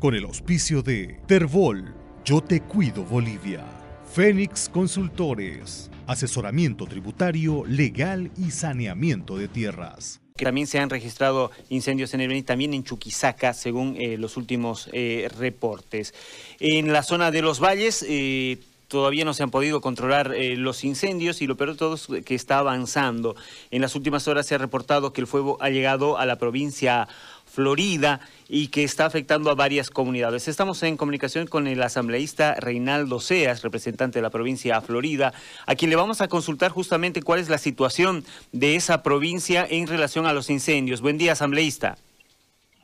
con 0.00 0.14
el 0.14 0.24
auspicio 0.24 0.82
de 0.82 1.20
Terbol, 1.26 1.94
Yo 2.24 2.40
Te 2.40 2.62
Cuido 2.62 3.04
Bolivia, 3.04 3.62
Fénix 4.10 4.70
Consultores, 4.70 5.90
asesoramiento 6.06 6.86
tributario, 6.86 7.64
legal 7.66 8.30
y 8.38 8.50
saneamiento 8.50 9.36
de 9.36 9.46
tierras. 9.46 10.22
También 10.36 10.66
se 10.66 10.78
han 10.78 10.88
registrado 10.88 11.50
incendios 11.68 12.14
en 12.14 12.22
el 12.22 12.28
Beni, 12.28 12.42
también 12.42 12.72
en 12.72 12.82
Chuquisaca, 12.82 13.52
según 13.52 13.94
eh, 13.98 14.16
los 14.16 14.38
últimos 14.38 14.88
eh, 14.94 15.30
reportes. 15.38 16.14
En 16.60 16.94
la 16.94 17.02
zona 17.02 17.30
de 17.30 17.42
los 17.42 17.60
valles, 17.60 18.02
eh, 18.08 18.58
todavía 18.88 19.26
no 19.26 19.34
se 19.34 19.42
han 19.42 19.50
podido 19.50 19.82
controlar 19.82 20.34
los 20.56 20.82
incendios 20.82 21.42
y 21.42 21.46
lo 21.46 21.56
peor 21.56 21.72
de 21.72 21.76
todo 21.76 21.94
es 21.94 22.08
que 22.24 22.34
está 22.34 22.58
avanzando. 22.58 23.36
En 23.70 23.82
las 23.82 23.94
últimas 23.94 24.26
horas 24.26 24.46
se 24.46 24.54
ha 24.54 24.58
reportado 24.58 25.12
que 25.12 25.20
el 25.20 25.28
fuego 25.28 25.58
ha 25.60 25.68
llegado 25.68 26.18
a 26.18 26.26
la 26.26 26.38
provincia 26.38 27.06
Florida 27.50 28.20
y 28.48 28.68
que 28.68 28.84
está 28.84 29.06
afectando 29.06 29.50
a 29.50 29.54
varias 29.54 29.90
comunidades. 29.90 30.48
Estamos 30.48 30.82
en 30.82 30.96
comunicación 30.96 31.46
con 31.46 31.66
el 31.66 31.82
asambleísta 31.82 32.54
Reinaldo 32.54 33.20
Seas, 33.20 33.62
representante 33.62 34.18
de 34.18 34.22
la 34.22 34.30
provincia 34.30 34.80
Florida, 34.80 35.32
a 35.66 35.74
quien 35.74 35.90
le 35.90 35.96
vamos 35.96 36.20
a 36.20 36.28
consultar 36.28 36.70
justamente 36.70 37.22
cuál 37.22 37.40
es 37.40 37.48
la 37.48 37.58
situación 37.58 38.24
de 38.52 38.76
esa 38.76 39.02
provincia 39.02 39.66
en 39.68 39.86
relación 39.86 40.26
a 40.26 40.32
los 40.32 40.48
incendios. 40.50 41.00
Buen 41.00 41.18
día, 41.18 41.32
asambleísta. 41.32 41.98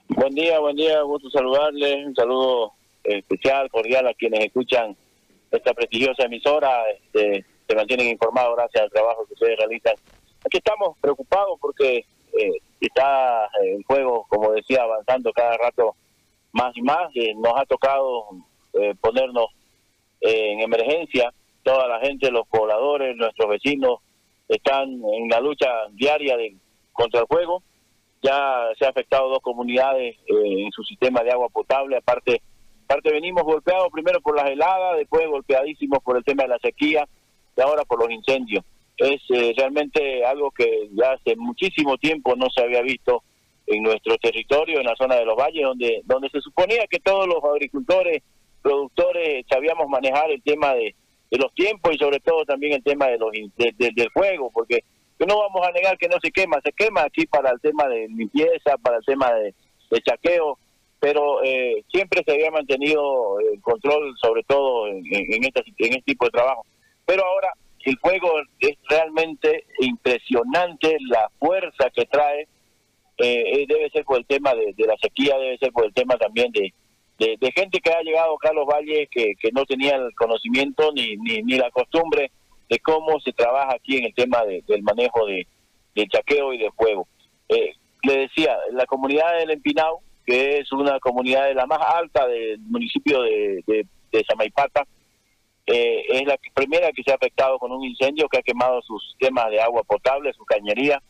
Buen 0.09 0.34
día, 0.34 0.59
buen 0.59 0.77
día, 0.77 1.01
gusto 1.02 1.30
saludarle, 1.30 2.05
un 2.05 2.15
saludo 2.15 2.73
especial, 3.02 3.71
cordial 3.71 4.07
a 4.07 4.15
quienes 4.15 4.45
escuchan 4.45 4.96
esta 5.51 5.74
prestigiosa 5.74 6.24
emisora, 6.24 6.83
este, 6.91 7.45
se 7.66 7.74
mantienen 7.74 8.09
informados 8.09 8.57
gracias 8.57 8.85
al 8.85 8.91
trabajo 8.91 9.27
que 9.27 9.35
ustedes 9.35 9.59
realizan. 9.59 9.95
Aquí 10.45 10.59
estamos 10.59 10.96
preocupados 11.01 11.59
porque 11.60 12.05
eh, 12.38 12.58
está 12.80 13.48
el 13.62 13.84
juego, 13.84 14.26
como 14.28 14.52
decía, 14.52 14.82
avanzando 14.82 15.32
cada 15.32 15.56
rato 15.56 15.95
más 16.52 16.76
y 16.76 16.82
más. 16.82 17.09
y 17.14 17.34
nos 17.34 17.52
ha 17.56 17.64
tocado 17.66 18.28
eh, 18.74 18.95
ponernos 19.00 19.46
en 20.20 20.60
emergencia. 20.60 21.32
Toda 21.62 21.88
la 21.88 22.01
gente, 22.01 22.30
los 22.30 22.46
pobladores, 22.48 23.16
nuestros 23.16 23.48
vecinos, 23.48 24.01
están 24.48 24.88
en 24.88 25.28
la 25.28 25.40
lucha 25.40 25.66
diaria 25.93 26.37
de, 26.37 26.56
contra 26.93 27.20
el 27.20 27.26
fuego. 27.26 27.62
Ya 28.23 28.68
se 28.78 28.87
ha 28.87 28.90
afectado 28.90 29.28
dos 29.28 29.40
comunidades 29.40 30.16
eh, 30.26 30.65
en 30.65 30.71
su 30.73 30.82
sistema 30.84 31.23
de 31.23 31.32
agua 31.32 31.48
potable. 31.48 31.96
Aparte, 31.96 32.40
aparte 32.84 33.12
venimos 33.12 33.45
golpeados 33.45 33.88
primero 33.93 34.21
por 34.21 34.37
las 34.37 34.48
heladas, 34.48 34.96
después 34.96 35.26
golpeadísimos 35.28 36.00
por 36.02 36.16
el 36.16 36.24
tema 36.24 36.45
de 36.45 36.50
la 36.50 36.59
sequía 36.59 37.06
y 37.56 37.60
ahora 37.60 37.84
por 37.84 38.00
los 38.00 38.10
incendios 38.10 38.65
es 38.99 39.23
eh, 39.30 39.52
realmente 39.57 40.25
algo 40.25 40.51
que 40.51 40.89
ya 40.93 41.13
hace 41.13 41.37
muchísimo 41.37 41.99
tiempo 41.99 42.35
no 42.37 42.49
se 42.51 42.63
había 42.63 42.83
visto 42.83 43.23
en 43.66 43.83
nuestro 43.83 44.16
territorio, 44.19 44.79
en 44.79 44.87
la 44.87 44.97
zona 44.97 45.16
de 45.16 45.25
los 45.25 45.37
valles, 45.37 45.65
donde, 45.65 46.01
donde 46.05 46.30
se 46.30 46.41
suponía 46.41 46.87
que 46.89 47.01
todos 47.01 47.27
los 47.27 47.43
agricultores, 47.45 48.23
productores, 48.63 49.45
sabíamos 49.51 49.89
manejar 49.89 50.30
el 50.30 50.43
tema 50.43 50.74
de, 50.74 50.95
los 51.33 51.52
tiempos 51.55 51.95
y 51.95 51.99
sobre 51.99 52.21
todo 52.21 52.45
también 52.47 52.73
el 52.73 52.83
tema 52.83 53.09
de 53.09 53.19
los 53.19 53.30
del 53.30 54.11
fuego, 54.13 54.51
porque 54.55 54.85
no 55.19 55.39
vamos 55.39 55.67
a 55.67 55.73
negar 55.73 55.99
que 55.99 56.09
no 56.09 56.19
se 56.23 56.30
quema, 56.30 56.61
se 56.65 56.73
quema 56.73 57.02
aquí 57.02 57.27
para 57.27 57.51
el 57.51 57.61
tema 57.61 57.89
de 57.89 58.07
limpieza, 58.09 58.79
para 58.80 58.99
el 58.99 59.05
tema 59.05 59.33
de, 59.35 59.52
chaqueo, 60.02 60.59
pero 61.01 61.43
eh, 61.45 61.85
siempre 61.93 62.23
se 62.24 62.33
había 62.33 62.51
mantenido 62.51 63.39
el 63.41 63.61
control, 63.61 64.15
sobre 64.22 64.44
todo 64.44 64.87
en, 64.87 65.03
en, 65.11 65.34
en 65.34 65.44
este 65.44 66.03
tipo 66.05 66.27
de 66.27 66.31
trabajo. 66.31 66.65
Pero 67.05 67.25
ahora 67.25 67.53
el 67.87 67.98
fuego 67.98 68.32
es 68.59 68.76
realmente 68.88 69.65
impresionante 69.78 70.97
la 71.09 71.31
fuerza 71.38 71.88
que 71.94 72.04
trae. 72.06 72.48
Eh, 73.19 73.62
eh, 73.62 73.66
debe 73.69 73.88
ser 73.91 74.04
por 74.04 74.19
el 74.19 74.26
tema 74.26 74.53
de, 74.54 74.75
la 74.84 74.97
sequía, 75.00 75.38
debe 75.38 75.56
ser 75.59 75.72
por 75.72 75.87
el 75.87 75.94
tema 75.94 76.16
también 76.16 76.50
de, 76.53 76.72
gente 77.54 77.81
que 77.81 77.91
ha 77.91 78.03
llegado 78.03 78.34
acá 78.34 78.50
a 78.50 78.54
los 78.54 78.66
valles 78.66 79.09
que, 79.10 79.34
que 79.41 79.50
no 79.53 79.65
tenía 79.65 79.94
el 79.94 80.12
conocimiento 80.16 80.91
ni, 80.93 81.16
ni, 81.16 81.43
ni, 81.43 81.56
la 81.56 81.70
costumbre 81.70 82.31
de 82.69 82.78
cómo 82.81 83.19
se 83.20 83.32
trabaja 83.32 83.76
aquí 83.76 83.97
en 83.97 84.06
el 84.06 84.15
tema 84.15 84.44
del 84.44 84.82
manejo 84.82 85.25
de, 85.25 85.47
del 85.94 86.09
chaqueo 86.09 86.53
y 86.53 86.59
de 86.59 86.71
fuego. 86.72 87.06
Eh, 87.49 87.72
le 88.03 88.16
decía, 88.19 88.59
la 88.72 88.84
comunidad 88.87 89.38
del 89.38 89.53
Empinao, 89.53 90.00
que 90.27 90.59
es 90.59 90.72
una 90.72 90.99
comunidad 90.99 91.47
de 91.47 91.55
la 91.55 91.66
más 91.66 91.81
alta 91.81 92.27
del 92.27 92.59
municipio 92.59 93.22
de, 93.22 93.62
de, 93.66 93.87
de 94.11 94.25
Samaipata, 94.28 94.84
eh, 95.66 96.04
es 96.09 96.27
la 96.27 96.38
primera 96.54 96.93
que 96.93 97.03
se 97.03 97.10
ha 97.10 97.16
afectado 97.16 97.59
con 97.59 97.72
un 97.72 97.84
incendio 97.84 98.28
que 98.28 98.38
ha 98.38 98.43
quemado 98.43 98.81
sus 98.82 99.03
sistemas 99.09 99.50
de 99.50 99.60
agua 99.60 99.82
potable, 99.82 100.32
su 100.32 100.44
cañería, 100.44 101.03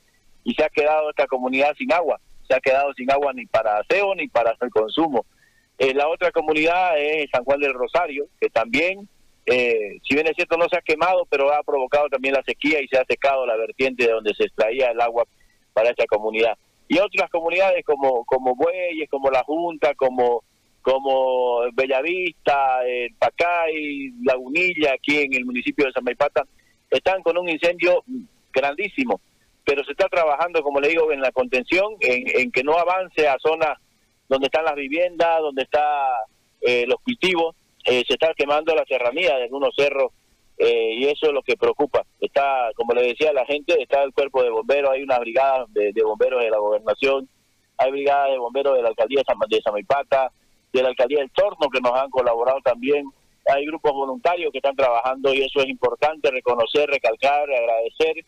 y 0.45 0.55
se 0.55 0.65
ha 0.65 0.71
quedado 0.71 1.11
esta 1.11 1.27
comunidad 1.27 1.75
sin 1.77 1.93
agua, 1.93 2.21
se 2.49 2.55
ha 2.55 2.61
quedado 2.61 2.93
sin 2.95 3.11
agua 3.11 3.33
ni 3.35 3.47
para 3.47 3.79
aseo 3.79 4.15
ni 4.15 4.29
para 4.29 4.57
el 4.61 4.71
consumo. 4.71 5.27
Eh, 5.79 5.93
la 5.93 6.09
otra 6.09 6.31
comunidad 6.31 6.99
es 6.99 7.29
San 7.31 7.45
Juan 7.45 7.61
del 7.61 7.75
Rosario, 7.75 8.29
que 8.41 8.49
también, 8.49 9.07
eh, 9.45 9.99
si 10.03 10.15
bien 10.15 10.27
es 10.27 10.35
cierto, 10.37 10.57
no 10.57 10.69
se 10.71 10.79
ha 10.79 10.83
quemado, 10.83 11.27
pero 11.29 11.53
ha 11.53 11.63
provocado 11.63 12.09
también 12.09 12.35
la 12.35 12.43
sequía 12.43 12.81
y 12.81 12.89
se 12.89 12.97
ha 12.97 13.05
secado 13.05 13.45
la 13.45 13.57
vertiente 13.57 14.07
de 14.07 14.13
donde 14.13 14.35
se 14.35 14.45
extraía 14.45 14.91
el 14.91 15.01
agua 15.01 15.25
para 15.75 15.91
esta 15.91 16.07
comunidad. 16.07 16.57
Y 16.89 16.99
otras 16.99 17.29
comunidades 17.31 17.85
como, 17.85 18.25
como 18.25 18.55
Bueyes, 18.55 19.11
como 19.11 19.31
La 19.31 19.43
Junta, 19.43 19.95
como 19.95 20.45
como 20.87 21.63
Bellavista, 21.75 22.87
el 22.87 23.13
Pacay, 23.17 24.13
Lagunilla, 24.25 24.93
aquí 24.95 25.19
en 25.19 25.35
el 25.35 25.45
municipio 25.45 25.85
de 25.85 25.91
San 25.91 26.05
Maipata, 26.05 26.45
están 26.89 27.25
con 27.25 27.37
un 27.37 27.49
incendio 27.49 28.05
grandísimo, 28.53 29.21
pero 29.65 29.83
se 29.83 29.91
está 29.91 30.07
trabajando, 30.07 30.63
como 30.63 30.79
le 30.79 30.91
digo, 30.91 31.11
en 31.11 31.21
la 31.21 31.33
contención, 31.33 31.97
en, 31.99 32.53
que 32.53 32.63
no 32.63 32.79
avance 32.79 33.27
a 33.27 33.37
zonas 33.41 33.77
donde 34.29 34.47
están 34.47 34.65
las 34.65 34.77
viviendas, 34.77 35.41
donde 35.41 35.63
están 35.63 35.83
eh, 36.61 36.85
los 36.87 37.01
cultivos, 37.01 37.57
eh, 37.85 38.05
se 38.07 38.13
está 38.13 38.33
quemando 38.35 38.73
la 38.73 38.85
serranía 38.85 39.37
de 39.39 39.43
algunos 39.43 39.75
cerros 39.75 40.13
eh, 40.57 40.95
y 40.99 41.05
eso 41.07 41.27
es 41.27 41.33
lo 41.33 41.43
que 41.43 41.57
preocupa. 41.57 42.05
Está, 42.21 42.71
como 42.77 42.95
le 42.95 43.09
decía 43.09 43.33
la 43.33 43.45
gente, 43.45 43.75
está 43.83 44.05
el 44.05 44.13
cuerpo 44.13 44.41
de 44.41 44.51
bomberos, 44.51 44.93
hay 44.93 45.03
una 45.03 45.19
brigada 45.19 45.67
de, 45.71 45.93
bomberos 46.05 46.45
de 46.45 46.51
la 46.51 46.59
gobernación, 46.59 47.29
hay 47.77 47.91
brigadas 47.91 48.31
de 48.31 48.39
bomberos 48.39 48.77
de 48.77 48.83
la 48.83 48.91
alcaldía 48.91 49.19
de 49.19 49.25
San, 49.25 49.37
de 49.49 49.61
San 49.63 49.73
Maipata, 49.73 50.31
de 50.77 50.83
la 50.83 50.91
alcaldía 50.91 51.21
del 51.21 51.31
Torno 51.31 51.69
que 51.71 51.81
nos 51.81 51.93
han 51.93 52.11
colaborado 52.11 52.61
también. 52.63 53.07
Hay 53.47 53.65
grupos 53.67 53.93
voluntarios 53.93 54.53
que 54.53 54.59
están 54.59 54.77
trabajando 54.77 55.33
y 55.33 55.43
eso 55.43 55.61
es 55.61 55.69
importante 55.69 56.31
reconocer, 56.31 56.89
recalcar, 56.89 57.43
agradecer 57.43 58.25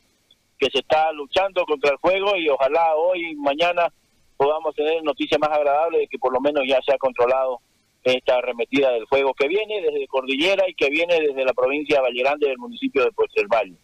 que 0.59 0.71
se 0.73 0.79
está 0.79 1.13
luchando 1.13 1.65
contra 1.65 1.93
el 1.93 1.99
fuego 1.99 2.37
y 2.37 2.49
ojalá 2.49 2.95
hoy 2.97 3.35
mañana 3.37 3.93
podamos 4.37 4.75
tener 4.75 5.03
noticias 5.03 5.39
más 5.41 5.51
agradables 5.51 6.01
de 6.01 6.09
que 6.09 6.19
por 6.19 6.33
lo 6.33 6.41
menos 6.41 6.63
ya 6.67 6.81
se 6.85 6.95
ha 6.95 6.99
controlado 6.99 7.61
esta 8.03 8.37
arremetida 8.37 8.91
del 8.91 9.07
fuego 9.07 9.35
que 9.35 9.49
viene 9.49 9.83
desde 9.83 10.07
Cordillera 10.07 10.65
y 10.69 10.75
que 10.75 10.89
viene 10.89 11.21
desde 11.21 11.45
la 11.45 11.53
provincia 11.53 11.97
de 11.97 12.03
Valle 12.03 12.23
Grande 12.23 12.49
del 12.49 12.59
municipio 12.59 13.05
de 13.05 13.13
Puerto 13.13 13.35
del 13.37 13.49
Valle. 13.49 13.75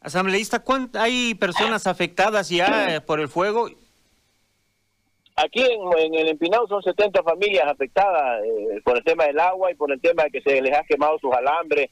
Asambleísta, 0.00 0.62
¿hay 0.94 1.34
personas 1.34 1.86
afectadas 1.86 2.48
ya 2.48 3.02
por 3.06 3.18
el 3.18 3.28
fuego? 3.28 3.68
Aquí 5.38 5.62
en, 5.62 6.14
el 6.14 6.28
Empinado 6.28 6.66
son 6.66 6.82
70 6.82 7.22
familias 7.22 7.66
afectadas 7.66 8.42
eh, 8.42 8.80
por 8.82 8.96
el 8.96 9.04
tema 9.04 9.24
del 9.24 9.38
agua 9.38 9.70
y 9.70 9.74
por 9.74 9.92
el 9.92 10.00
tema 10.00 10.24
de 10.24 10.30
que 10.30 10.40
se 10.40 10.62
les 10.62 10.74
ha 10.74 10.82
quemado 10.84 11.18
sus 11.18 11.30
alambres, 11.30 11.90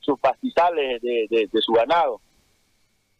sus 0.00 0.18
pastizales 0.18 1.02
de, 1.02 1.48
su 1.60 1.72
ganado. 1.74 2.22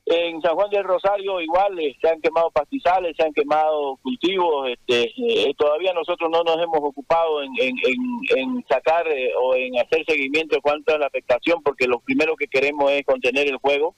En 0.07 0.41
San 0.41 0.55
Juan 0.55 0.71
del 0.71 0.85
Rosario 0.85 1.43
igual 1.43 1.79
eh, 1.79 1.95
se 2.01 2.09
han 2.09 2.23
quemado 2.23 2.51
pastizales, 2.53 3.15
se 3.19 3.25
han 3.25 3.35
quemado 3.35 3.99
cultivos. 4.03 4.71
Este, 4.71 5.13
eh, 5.19 5.53
todavía 5.59 5.93
nosotros 5.93 6.31
no 6.31 6.43
nos 6.43 6.57
hemos 6.57 6.79
ocupado 6.81 7.43
en, 7.43 8.65
sacar 8.67 9.05
o 9.43 9.55
en 9.57 9.79
hacer 9.79 10.07
seguimiento 10.07 10.55
de 10.55 10.63
cuánto 10.63 10.95
es 10.95 11.01
la 11.01 11.09
afectación, 11.09 11.63
porque 11.63 11.87
lo 11.87 12.01
primero 12.01 12.35
que 12.35 12.47
queremos 12.47 12.91
es 12.93 13.05
contener 13.05 13.47
el 13.49 13.61
fuego 13.61 13.95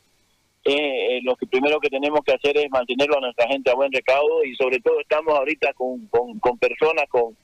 eh, 0.68 1.16
eh, 1.16 1.20
lo 1.22 1.34
que 1.36 1.46
primero 1.46 1.80
que 1.80 1.88
tenemos 1.88 2.20
que 2.26 2.34
hacer 2.34 2.58
es 2.58 2.70
mantenerlo 2.70 3.16
a 3.16 3.20
nuestra 3.22 3.48
gente 3.48 3.70
a 3.70 3.74
buen 3.74 3.90
recaudo 3.90 4.44
y 4.44 4.54
sobre 4.54 4.78
todo 4.80 5.00
estamos 5.00 5.34
ahorita 5.34 5.72
con, 5.72 6.06
con, 6.08 6.58
personas, 6.58 7.04
con, 7.08 7.34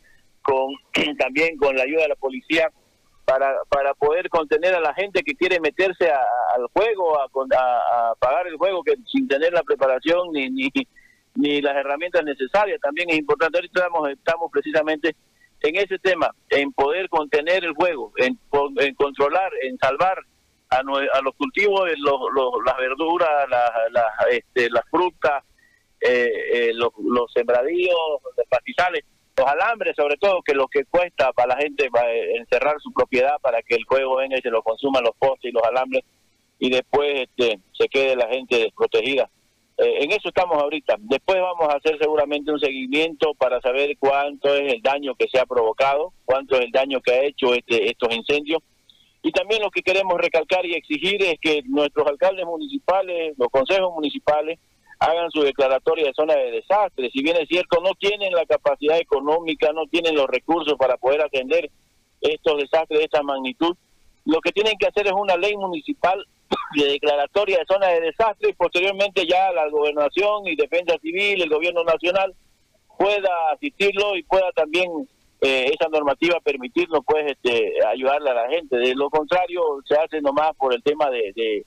con 0.43 0.75
también 1.19 1.57
con 1.57 1.75
la 1.75 1.84
ayuda 1.84 2.03
de 2.03 2.09
la 2.09 2.16
policía 2.16 2.71
para, 3.25 3.57
para 3.71 3.95
poder 3.95 4.28
contener 4.28 4.75
a 4.75 4.81
la 4.81 4.93
gente 4.93 5.22
que 5.22 5.34
quiere 5.34 5.59
meterse 5.59 6.10
al 6.10 6.66
juego, 6.75 7.19
a, 7.19 7.25
a, 7.25 8.15
pagar 8.16 8.47
el 8.47 8.57
juego 8.57 8.83
que 8.83 8.93
sin 9.10 9.27
tener 9.27 9.54
la 9.54 9.63
preparación 9.63 10.31
ni, 10.33 10.51
ni, 10.51 10.71
ni 11.34 11.63
las 11.63 11.77
herramientas 11.77 12.22
necesarias. 12.25 12.78
También 12.83 13.09
es 13.09 13.16
importante, 13.16 13.57
ahorita 13.57 13.81
estamos, 13.81 14.10
estamos 14.10 14.51
precisamente 14.53 15.16
en 15.63 15.77
ese 15.77 15.98
tema, 15.98 16.31
en 16.51 16.72
poder 16.72 17.09
contener 17.09 17.65
el 17.65 17.72
juego, 17.72 18.13
en, 18.19 18.39
en 18.81 18.95
controlar, 18.97 19.51
en 19.63 19.78
salvar 19.78 20.19
a, 20.78 21.21
los 21.22 21.34
cultivos, 21.36 21.88
los, 21.98 22.21
las 22.65 22.76
verduras, 22.76 23.28
las, 23.48 24.10
este, 24.30 24.71
las 24.71 24.84
frutas, 24.91 25.44
eh, 26.00 26.30
eh, 26.53 26.71
los, 26.74 26.92
sembradíos, 27.32 27.97
los 28.36 28.47
pastizales, 28.48 29.04
los 29.36 29.47
alambres 29.47 29.97
sobre 29.97 30.16
todo, 30.16 30.42
que 30.42 30.54
lo 30.54 30.68
que 30.68 30.84
cuesta 30.84 31.32
para 31.32 31.54
la 31.54 31.62
gente 31.62 31.86
eh, 31.86 32.36
encerrar 32.36 32.76
su 32.80 32.92
propiedad 32.92 33.41
para 33.41 33.62
que 33.62 33.74
el 33.74 33.86
fuego 33.86 34.16
venga 34.16 34.38
y 34.38 34.42
se 34.42 34.50
lo 34.50 34.62
consuma 34.62 35.00
los 35.00 35.16
postes 35.16 35.50
y 35.50 35.54
los 35.54 35.65
alambres 35.65 36.04
y 36.59 36.71
después 36.71 37.28
este, 37.28 37.59
se 37.72 37.88
quede 37.88 38.16
la 38.16 38.28
gente 38.28 38.56
desprotegida. 38.59 39.28
Eh, 39.76 40.04
en 40.04 40.12
eso 40.12 40.28
estamos 40.28 40.56
ahorita. 40.56 40.97
Después 40.98 41.41
vamos 41.41 41.68
a 41.68 41.76
hacer 41.76 41.98
seguramente 41.98 42.53
un 42.53 42.60
seguimiento 42.60 43.34
para 43.34 43.60
saber 43.60 43.97
cuánto 43.98 44.54
es 44.54 44.72
el 44.72 44.82
daño 44.82 45.15
que 45.16 45.28
se 45.28 45.38
ha 45.38 45.47
provocado, 45.47 46.12
cuánto 46.24 46.56
es 46.56 46.66
el 46.66 46.71
daño 46.71 47.00
que 47.00 47.12
ha 47.12 47.24
hecho 47.24 47.54
este, 47.54 47.91
estos 47.91 48.15
incendios. 48.15 48.62
Y 49.24 49.32
también 49.32 49.62
lo 49.62 49.71
que 49.71 49.82
queremos 49.82 50.18
recalcar 50.18 50.66
y 50.66 50.74
exigir 50.74 51.22
es 51.22 51.41
que 51.41 51.62
nuestros 51.65 52.06
alcaldes 52.06 52.44
municipales, 52.44 53.34
los 53.38 53.48
consejos 53.48 53.91
municipales, 53.94 54.59
hagan 54.98 55.30
su 55.30 55.41
declaratoria 55.41 56.04
de 56.04 56.12
zona 56.12 56.34
de 56.34 56.50
desastre. 56.50 57.10
Si 57.10 57.22
bien 57.22 57.38
es 57.38 57.48
cierto, 57.48 57.80
no 57.80 57.94
tienen 57.98 58.34
la 58.34 58.44
capacidad 58.44 58.98
económica, 58.98 59.72
no 59.72 59.86
tienen 59.86 60.15
los 60.15 60.26
recursos 60.26 60.74
para 60.78 60.98
poder 60.98 61.22
atender 61.22 61.71
estos 62.21 62.59
desastres 62.59 62.98
de 62.98 63.04
esta 63.06 63.22
magnitud, 63.22 63.74
lo 64.26 64.41
que 64.41 64.53
tienen 64.53 64.74
que 64.78 64.88
hacer 64.88 65.06
es 65.06 65.12
una 65.12 65.38
ley 65.38 65.56
municipal 65.56 66.22
de 66.76 66.84
declaratoria 66.84 67.59
de 67.60 67.66
zona 67.66 67.88
de 67.88 68.03
desastre 68.03 68.50
y 68.50 68.54
posteriormente 68.54 69.26
ya 69.26 69.53
la 69.53 69.68
gobernación 69.71 70.47
y 70.47 70.54
defensa 70.54 70.98
civil, 71.00 71.42
el 71.42 71.48
gobierno 71.48 71.82
nacional 71.82 72.34
pueda 72.98 73.30
asistirlo 73.54 74.16
y 74.16 74.22
pueda 74.22 74.53
también 74.53 75.09
eh, 75.45 75.71
esa 75.79 75.91
normativa 75.91 76.41
permitirnos 76.41 77.01
pues 77.07 77.31
este, 77.31 77.75
ayudarle 77.87 78.31
a 78.31 78.35
la 78.35 78.49
gente. 78.49 78.79
De 78.79 78.95
lo 78.95 79.11
contrario 79.11 79.61
se 79.87 79.95
hace 79.95 80.23
nomás 80.23 80.57
por 80.57 80.73
el 80.73 80.83
tema 80.83 81.11
de, 81.11 81.35
de, 81.35 81.67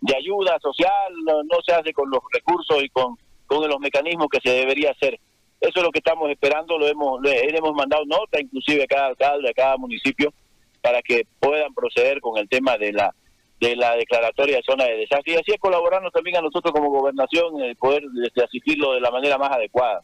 de, 0.00 0.16
ayuda 0.16 0.56
social, 0.60 1.12
no, 1.24 1.58
se 1.66 1.72
hace 1.72 1.92
con 1.92 2.08
los 2.08 2.20
recursos 2.32 2.80
y 2.80 2.88
con, 2.90 3.16
con 3.46 3.68
los 3.68 3.80
mecanismos 3.80 4.28
que 4.30 4.38
se 4.40 4.54
debería 4.54 4.92
hacer. 4.92 5.18
Eso 5.60 5.78
es 5.80 5.82
lo 5.82 5.90
que 5.90 5.98
estamos 5.98 6.30
esperando, 6.30 6.78
lo 6.78 6.86
hemos, 6.86 7.20
le 7.22 7.56
hemos 7.56 7.74
mandado 7.74 8.04
nota 8.04 8.40
inclusive 8.40 8.84
a 8.84 8.86
cada 8.86 9.06
alcalde, 9.08 9.50
a 9.50 9.54
cada 9.54 9.76
municipio, 9.76 10.32
para 10.80 11.02
que 11.02 11.26
puedan 11.40 11.74
proceder 11.74 12.20
con 12.20 12.38
el 12.38 12.48
tema 12.48 12.78
de 12.78 12.92
la 12.92 13.12
de 13.58 13.76
la 13.76 13.94
declaratoria 13.96 14.56
de 14.56 14.62
zona 14.64 14.84
de 14.84 14.96
desastre 14.96 15.34
y 15.34 15.36
así 15.36 15.52
es 15.52 15.60
colaborarnos 15.60 16.12
también 16.12 16.36
a 16.36 16.40
nosotros 16.40 16.72
como 16.72 16.90
gobernación 16.90 17.62
en 17.62 17.76
poder 17.76 18.02
este, 18.24 18.42
asistirlo 18.42 18.92
de 18.92 19.00
la 19.00 19.12
manera 19.12 19.38
más 19.38 19.52
adecuada. 19.52 20.02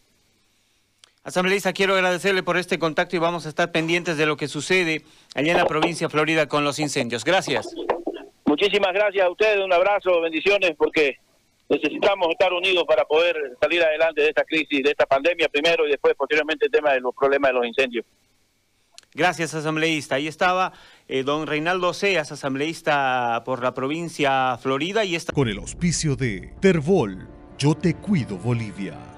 Asambleísta, 1.28 1.74
quiero 1.74 1.94
agradecerle 1.94 2.42
por 2.42 2.56
este 2.56 2.78
contacto 2.78 3.14
y 3.14 3.18
vamos 3.18 3.44
a 3.44 3.50
estar 3.50 3.70
pendientes 3.70 4.16
de 4.16 4.24
lo 4.24 4.38
que 4.38 4.48
sucede 4.48 5.02
allá 5.34 5.52
en 5.52 5.58
la 5.58 5.66
provincia 5.66 6.06
de 6.06 6.10
Florida 6.10 6.48
con 6.48 6.64
los 6.64 6.78
incendios. 6.78 7.22
Gracias. 7.22 7.68
Muchísimas 8.46 8.94
gracias 8.94 9.26
a 9.26 9.30
ustedes, 9.30 9.62
un 9.62 9.70
abrazo, 9.70 10.22
bendiciones, 10.22 10.72
porque 10.78 11.18
necesitamos 11.68 12.28
estar 12.30 12.50
unidos 12.54 12.84
para 12.88 13.04
poder 13.04 13.36
salir 13.60 13.82
adelante 13.82 14.22
de 14.22 14.28
esta 14.28 14.42
crisis, 14.44 14.82
de 14.82 14.90
esta 14.90 15.04
pandemia 15.04 15.50
primero 15.50 15.86
y 15.86 15.90
después 15.90 16.14
posteriormente 16.14 16.64
el 16.64 16.72
tema 16.72 16.94
de 16.94 17.00
los 17.00 17.14
problemas 17.14 17.50
de 17.50 17.58
los 17.58 17.66
incendios. 17.66 18.06
Gracias, 19.12 19.52
asambleísta. 19.52 20.14
Ahí 20.14 20.28
estaba 20.28 20.72
eh, 21.08 21.24
don 21.24 21.46
Reinaldo 21.46 21.92
Seas, 21.92 22.32
asambleísta 22.32 23.42
por 23.44 23.62
la 23.62 23.74
provincia 23.74 24.56
Florida. 24.56 25.04
y 25.04 25.14
está... 25.14 25.34
Con 25.34 25.48
el 25.50 25.58
auspicio 25.58 26.16
de 26.16 26.54
Terbol, 26.62 27.28
Yo 27.58 27.74
Te 27.74 27.92
Cuido 27.92 28.38
Bolivia. 28.38 29.17